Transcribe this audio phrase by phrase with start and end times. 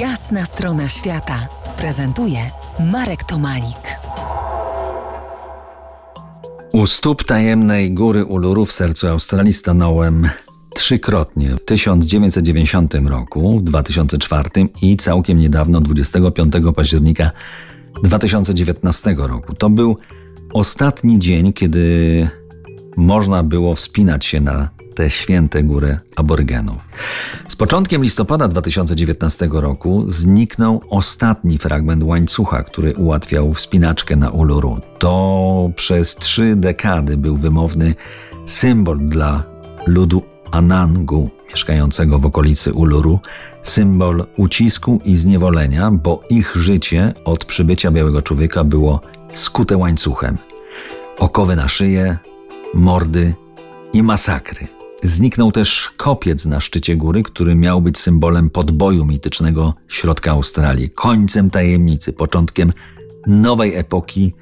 [0.00, 2.38] Jasna strona świata prezentuje
[2.92, 3.98] Marek Tomalik.
[6.72, 10.28] U stóp tajemnej góry Uluru w sercu Australii stanąłem
[10.74, 14.50] trzykrotnie w 1990 roku, w 2004
[14.82, 17.30] i całkiem niedawno 25 października
[18.02, 19.54] 2019 roku.
[19.54, 19.96] To był
[20.52, 22.28] ostatni dzień, kiedy
[22.96, 26.88] można było wspinać się na te święte góry aborygenów.
[27.48, 34.80] Z początkiem listopada 2019 roku zniknął ostatni fragment łańcucha, który ułatwiał wspinaczkę na Uluru.
[34.98, 37.94] To przez trzy dekady był wymowny
[38.46, 39.42] symbol dla
[39.86, 43.20] ludu Anangu, mieszkającego w okolicy Uluru,
[43.62, 49.00] symbol ucisku i zniewolenia, bo ich życie od przybycia białego człowieka było
[49.32, 50.38] skute łańcuchem.
[51.18, 52.18] Okowy na szyję,
[52.74, 53.34] mordy
[53.92, 54.75] i masakry.
[55.02, 61.50] Zniknął też kopiec na szczycie góry, który miał być symbolem podboju mitycznego środka Australii, końcem
[61.50, 62.72] tajemnicy, początkiem
[63.26, 64.32] nowej epoki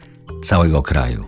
[0.42, 1.24] całego kraju.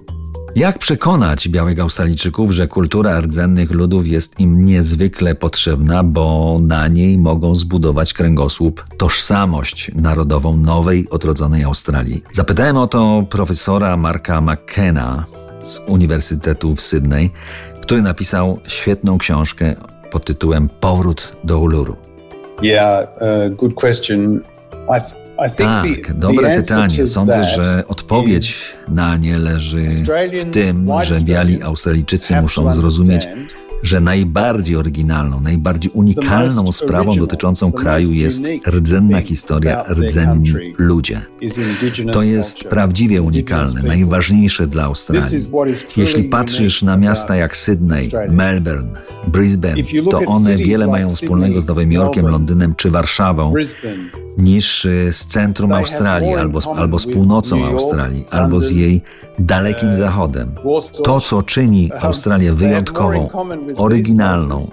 [0.56, 7.18] Jak przekonać białych Australijczyków, że kultura rdzennych ludów jest im niezwykle potrzebna, bo na niej
[7.18, 12.22] mogą zbudować kręgosłup, tożsamość narodową nowej, odrodzonej Australii?
[12.32, 15.24] Zapytałem o to profesora Marka McKenna
[15.62, 17.30] z Uniwersytetu w Sydney,
[17.86, 19.74] który napisał świetną książkę
[20.10, 21.96] pod tytułem Powrót do Uluru.
[22.62, 24.40] Yeah, uh, good question.
[25.38, 27.06] I tak, dobre pytanie.
[27.06, 29.88] Sądzę, że odpowiedź na nie leży
[30.42, 33.28] w tym, że biali Australijczycy muszą zrozumieć,
[33.86, 41.20] że najbardziej oryginalną, najbardziej unikalną sprawą dotyczącą kraju jest rdzenna historia, rdzenni ludzie.
[42.12, 45.46] To jest prawdziwie unikalne, najważniejsze dla Australii.
[45.96, 48.88] Jeśli patrzysz na miasta jak Sydney, Melbourne,
[49.26, 53.54] Brisbane, to one wiele mają wspólnego z Nowym Jorkiem, Londynem czy Warszawą
[54.38, 59.02] niż y, z centrum Australii, albo z, albo z północą Australii, albo z jej
[59.38, 60.50] dalekim uh, zachodem.
[61.04, 63.28] To, co czyni Australię wyjątkową,
[63.76, 64.66] oryginalną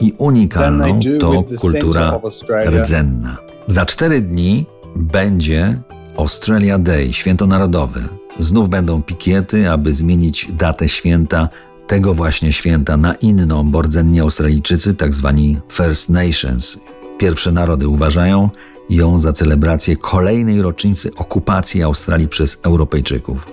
[0.00, 2.20] i unikalną, to kultura
[2.66, 3.36] rdzenna.
[3.66, 4.66] Za cztery dni
[4.96, 5.80] będzie
[6.16, 8.08] Australia Day, święto narodowe.
[8.38, 11.48] Znów będą pikiety, aby zmienić datę święta
[11.86, 16.78] tego właśnie święta na inną, bo rdzenni Australijczycy, tak zwani First Nations,
[17.18, 18.50] pierwsze narody uważają,
[18.90, 23.46] ją za celebrację kolejnej rocznicy okupacji Australii przez Europejczyków.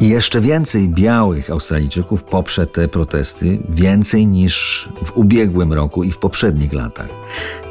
[0.00, 6.18] I jeszcze więcej białych Australijczyków poprze te protesty, więcej niż w ubiegłym roku i w
[6.18, 7.08] poprzednich latach.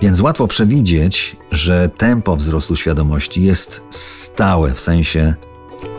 [0.01, 5.33] Więc łatwo przewidzieć, że tempo wzrostu świadomości jest stałe w sensie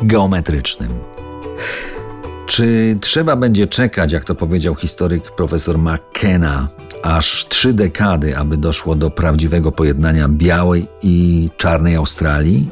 [0.02, 0.90] geometrycznym.
[2.46, 6.68] Czy trzeba będzie czekać, jak to powiedział historyk profesor McKenna,
[7.04, 12.70] aż trzy dekady, aby doszło do prawdziwego pojednania białej i czarnej Australii?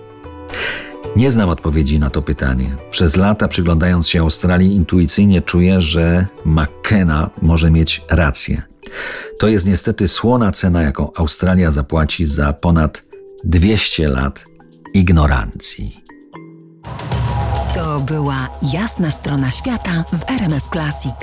[1.17, 2.77] Nie znam odpowiedzi na to pytanie.
[2.91, 8.63] Przez lata przyglądając się Australii, intuicyjnie czuję, że McKenna może mieć rację.
[9.39, 13.05] To jest niestety słona cena, jaką Australia zapłaci za ponad
[13.45, 14.45] 200 lat
[14.95, 16.05] ignorancji.
[17.75, 21.15] To była jasna strona świata w RMF Classic.